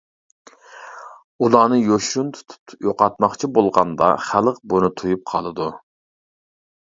ئۇلارنى 1.47 1.77
يوشۇرۇن 1.81 2.31
تۇتۇپ 2.37 2.73
يوقاتماقچى 2.87 3.49
بولغاندا 3.57 4.09
خەلق 4.29 4.57
بۇنى 4.73 4.89
تۇيۇپ 5.03 5.23
قالىدۇ. 5.33 5.69